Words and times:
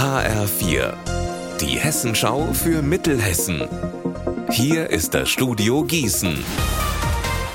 HR4, 0.00 0.94
die 1.60 1.78
Hessenschau 1.78 2.54
für 2.54 2.80
Mittelhessen. 2.80 3.68
Hier 4.48 4.88
ist 4.88 5.12
das 5.12 5.28
Studio 5.28 5.84
Gießen. 5.84 6.42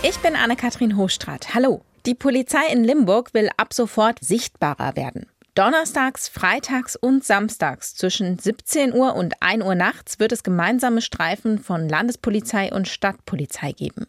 Ich 0.04 0.20
bin 0.20 0.36
Anne-Kathrin 0.36 0.96
Hochstrat. 0.96 1.56
Hallo. 1.56 1.82
Die 2.06 2.14
Polizei 2.14 2.68
in 2.72 2.84
Limburg 2.84 3.34
will 3.34 3.50
ab 3.58 3.74
sofort 3.74 4.20
sichtbarer 4.24 4.96
werden. 4.96 5.26
Donnerstags, 5.56 6.28
Freitags 6.28 6.96
und 6.96 7.24
Samstags 7.24 7.96
zwischen 7.96 8.38
17 8.38 8.94
Uhr 8.94 9.16
und 9.16 9.42
1 9.42 9.64
Uhr 9.64 9.74
nachts 9.74 10.20
wird 10.20 10.32
es 10.32 10.44
gemeinsame 10.44 11.02
Streifen 11.02 11.58
von 11.58 11.90
Landespolizei 11.90 12.72
und 12.72 12.88
Stadtpolizei 12.88 13.72
geben. 13.72 14.06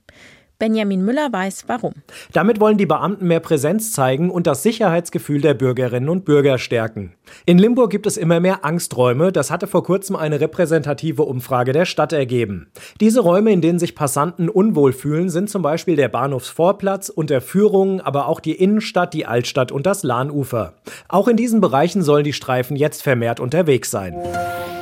Benjamin 0.59 1.05
Müller 1.05 1.29
weiß 1.31 1.65
warum. 1.67 1.93
Damit 2.33 2.61
wollen 2.61 2.79
die 2.79 2.87
Beamten 2.87 3.27
mehr 3.27 3.41
Präsenz 3.41 3.93
zeigen 3.93 4.31
und 4.31 4.47
das 4.47 4.63
Sicherheitsgefühl 4.63 5.43
der 5.43 5.53
Bürgerinnen 5.53 6.09
und 6.09 6.25
Bürger 6.25 6.59
stärken. 6.59 7.15
In 7.45 7.59
Limburg 7.59 7.91
gibt 7.91 8.07
es 8.07 8.17
immer 8.17 8.41
mehr 8.41 8.65
Angsträume. 8.65 9.33
Das 9.33 9.51
hatte 9.51 9.67
vor 9.67 9.85
kurzem 9.85 10.17
eine 10.17 10.41
repräsentative 10.41 11.23
Umfrage 11.23 11.73
der 11.73 11.85
Stadt 11.85 12.13
ergeben. 12.13 12.69
Diese 13.01 13.21
Räume, 13.21 13.53
in 13.53 13.61
denen 13.61 13.79
sich 13.79 13.95
Passanten 13.95 14.49
unwohl 14.49 14.93
fühlen, 14.93 15.29
sind 15.29 15.51
zum 15.51 15.61
Beispiel 15.61 15.97
der 15.97 16.09
Bahnhofsvorplatz, 16.09 17.11
Unterführungen, 17.11 18.01
aber 18.01 18.29
auch 18.29 18.41
die 18.41 18.55
Innenstadt, 18.55 19.13
die 19.13 19.27
Altstadt 19.27 19.73
und 19.73 19.85
das 19.85 20.03
Lahnufer. 20.03 20.75
Auch 21.09 21.29
in 21.29 21.37
diesen 21.37 21.61
Bereichen 21.61 22.03
sollen 22.03 22.25
die 22.25 22.33
Streifen 22.33 22.77
jetzt 22.77 23.03
vermehrt 23.03 23.41
unterwegs 23.41 23.91
sein. 23.91 24.15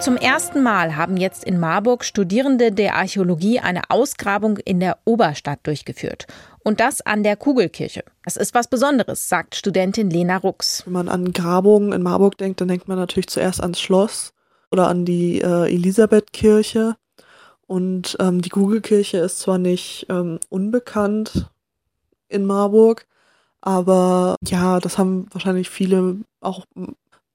Zum 0.00 0.16
ersten 0.18 0.62
Mal 0.62 0.96
haben 0.96 1.16
jetzt 1.16 1.44
in 1.44 1.58
Marburg 1.58 2.04
Studierende 2.04 2.72
der 2.72 2.96
Archäologie 2.96 3.60
eine 3.60 3.82
Ausgrabung 3.88 4.58
in 4.58 4.78
der 4.78 4.98
Oberstadt 5.04 5.63
durchgeführt. 5.66 6.26
Und 6.62 6.80
das 6.80 7.00
an 7.00 7.22
der 7.22 7.36
Kugelkirche. 7.36 8.04
Das 8.24 8.36
ist 8.36 8.54
was 8.54 8.68
Besonderes, 8.68 9.28
sagt 9.28 9.54
Studentin 9.54 10.10
Lena 10.10 10.36
Rux. 10.38 10.82
Wenn 10.86 10.92
man 10.94 11.08
an 11.08 11.32
Grabungen 11.32 11.92
in 11.92 12.02
Marburg 12.02 12.38
denkt, 12.38 12.60
dann 12.60 12.68
denkt 12.68 12.88
man 12.88 12.98
natürlich 12.98 13.28
zuerst 13.28 13.60
ans 13.60 13.80
Schloss 13.80 14.32
oder 14.70 14.88
an 14.88 15.04
die 15.04 15.40
äh, 15.40 15.72
Elisabethkirche. 15.72 16.96
Und 17.66 18.16
ähm, 18.20 18.42
die 18.42 18.50
Kugelkirche 18.50 19.18
ist 19.18 19.40
zwar 19.40 19.58
nicht 19.58 20.06
ähm, 20.10 20.38
unbekannt 20.48 21.48
in 22.28 22.44
Marburg, 22.44 23.06
aber 23.60 24.36
ja, 24.46 24.80
das 24.80 24.98
haben 24.98 25.26
wahrscheinlich 25.32 25.70
viele 25.70 26.16
auch 26.40 26.66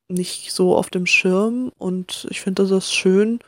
nicht 0.07 0.51
so 0.51 0.75
auf 0.75 0.89
dem 0.89 1.05
Schirm. 1.05 1.71
Und 1.77 2.27
ich 2.29 2.41
finde 2.41 2.67
das 2.67 2.93
schön, 2.93 3.39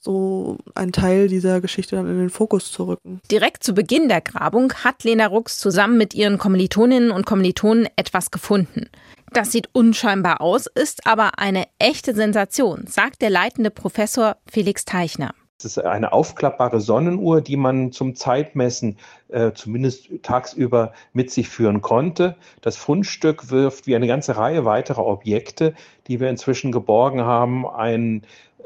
so 0.00 0.56
einen 0.74 0.92
Teil 0.92 1.28
dieser 1.28 1.60
Geschichte 1.60 1.96
dann 1.96 2.08
in 2.08 2.18
den 2.18 2.30
Fokus 2.30 2.72
zu 2.72 2.84
rücken. 2.84 3.20
Direkt 3.30 3.62
zu 3.62 3.74
Beginn 3.74 4.08
der 4.08 4.22
Grabung 4.22 4.72
hat 4.72 5.04
Lena 5.04 5.26
Rux 5.26 5.58
zusammen 5.58 5.98
mit 5.98 6.14
ihren 6.14 6.38
Kommilitoninnen 6.38 7.10
und 7.10 7.26
Kommilitonen 7.26 7.86
etwas 7.96 8.30
gefunden. 8.30 8.88
Das 9.32 9.52
sieht 9.52 9.68
unscheinbar 9.72 10.40
aus, 10.40 10.66
ist 10.66 11.06
aber 11.06 11.38
eine 11.38 11.66
echte 11.78 12.14
Sensation, 12.14 12.86
sagt 12.88 13.22
der 13.22 13.30
leitende 13.30 13.70
Professor 13.70 14.36
Felix 14.50 14.84
Teichner. 14.84 15.34
Es 15.58 15.66
ist 15.66 15.78
eine 15.78 16.14
aufklappbare 16.14 16.80
Sonnenuhr, 16.80 17.42
die 17.42 17.58
man 17.58 17.92
zum 17.92 18.14
Zeitmessen 18.14 18.96
äh, 19.28 19.52
zumindest 19.52 20.08
tagsüber 20.22 20.94
mit 21.12 21.30
sich 21.30 21.50
führen 21.50 21.82
konnte. 21.82 22.36
Das 22.62 22.78
Fundstück 22.78 23.50
wirft 23.50 23.86
wie 23.86 23.94
eine 23.94 24.06
ganze 24.06 24.38
Reihe 24.38 24.64
weiterer 24.64 25.04
Objekte, 25.04 25.74
die 26.06 26.18
wir 26.18 26.30
inzwischen 26.30 26.72
geborgen 26.72 27.20
haben, 27.20 27.66
ein 27.66 28.22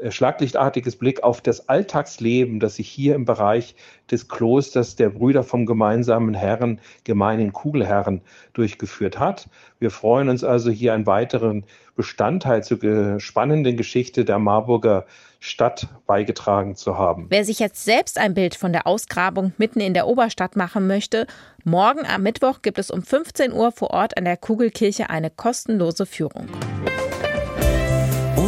schlaglichtartiges 0.09 0.95
Blick 0.95 1.23
auf 1.23 1.41
das 1.41 1.69
Alltagsleben, 1.69 2.59
das 2.59 2.75
sich 2.75 2.89
hier 2.89 3.15
im 3.15 3.25
Bereich 3.25 3.75
des 4.11 4.27
Klosters 4.27 4.95
der 4.95 5.09
Brüder 5.09 5.43
vom 5.43 5.65
gemeinsamen 5.65 6.33
Herren, 6.33 6.79
gemeinen 7.03 7.53
Kugelherren 7.53 8.21
durchgeführt 8.53 9.19
hat. 9.19 9.49
Wir 9.79 9.91
freuen 9.91 10.29
uns 10.29 10.43
also 10.43 10.69
hier 10.69 10.93
einen 10.93 11.05
weiteren 11.05 11.65
Bestandteil 11.95 12.63
zur 12.63 13.19
spannenden 13.19 13.77
Geschichte 13.77 14.25
der 14.25 14.39
Marburger 14.39 15.05
Stadt 15.39 15.87
beigetragen 16.07 16.75
zu 16.75 16.97
haben. 16.97 17.27
Wer 17.29 17.45
sich 17.45 17.59
jetzt 17.59 17.85
selbst 17.85 18.17
ein 18.17 18.33
Bild 18.33 18.55
von 18.55 18.73
der 18.73 18.87
Ausgrabung 18.87 19.53
mitten 19.57 19.79
in 19.79 19.93
der 19.93 20.07
Oberstadt 20.07 20.55
machen 20.55 20.87
möchte, 20.87 21.27
morgen 21.63 22.05
am 22.05 22.23
Mittwoch 22.23 22.61
gibt 22.61 22.79
es 22.79 22.89
um 22.89 23.03
15 23.03 23.53
Uhr 23.53 23.71
vor 23.71 23.91
Ort 23.91 24.17
an 24.17 24.25
der 24.25 24.37
Kugelkirche 24.37 25.09
eine 25.09 25.29
kostenlose 25.29 26.05
Führung. 26.05 26.47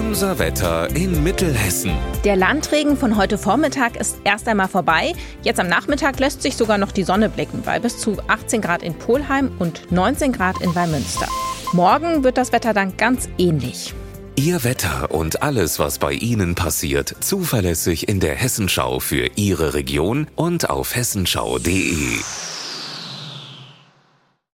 Unser 0.07 0.39
Wetter 0.39 0.87
in 0.95 1.21
Mittelhessen. 1.21 1.91
Der 2.23 2.37
Landregen 2.37 2.95
von 2.95 3.17
heute 3.17 3.37
Vormittag 3.37 3.97
ist 3.97 4.15
erst 4.23 4.47
einmal 4.47 4.69
vorbei. 4.69 5.11
Jetzt 5.43 5.59
am 5.59 5.67
Nachmittag 5.67 6.17
lässt 6.17 6.41
sich 6.41 6.55
sogar 6.55 6.77
noch 6.77 6.93
die 6.93 7.03
Sonne 7.03 7.27
blicken 7.27 7.61
bei 7.61 7.77
bis 7.77 7.99
zu 7.99 8.15
18 8.25 8.61
Grad 8.61 8.83
in 8.83 8.93
Polheim 8.93 9.51
und 9.59 9.91
19 9.91 10.31
Grad 10.31 10.61
in 10.61 10.73
Weimünster. 10.73 11.27
Morgen 11.73 12.23
wird 12.23 12.37
das 12.37 12.53
Wetter 12.53 12.73
dann 12.73 12.95
ganz 12.95 13.27
ähnlich. 13.37 13.93
Ihr 14.37 14.63
Wetter 14.63 15.11
und 15.11 15.43
alles, 15.43 15.77
was 15.77 15.99
bei 15.99 16.13
Ihnen 16.13 16.55
passiert, 16.55 17.13
zuverlässig 17.19 18.07
in 18.07 18.21
der 18.21 18.35
Hessenschau 18.35 19.01
für 19.01 19.29
Ihre 19.35 19.73
Region 19.73 20.27
und 20.37 20.69
auf 20.69 20.95
hessenschau.de. 20.95 22.21